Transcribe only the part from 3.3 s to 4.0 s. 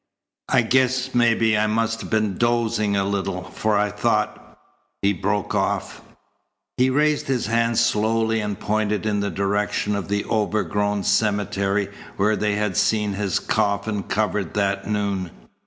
for I